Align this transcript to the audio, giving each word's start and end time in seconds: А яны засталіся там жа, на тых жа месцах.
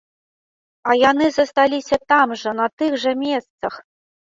А 0.89 0.95
яны 1.09 1.27
засталіся 1.35 2.01
там 2.15 2.27
жа, 2.43 2.57
на 2.63 2.67
тых 2.77 2.99
жа 3.07 3.17
месцах. 3.23 3.81